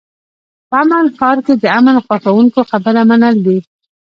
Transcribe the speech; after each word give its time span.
په 0.69 0.75
امن 0.83 1.05
ښار 1.15 1.37
کې 1.45 1.53
د 1.63 1.65
امن 1.77 1.97
خوښوونکو 2.05 2.59
خبره 2.71 3.01
منل 3.09 3.35
دي. 3.45 3.57